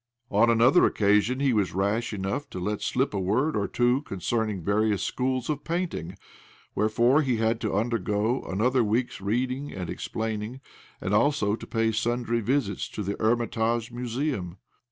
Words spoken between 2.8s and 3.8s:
slip a word or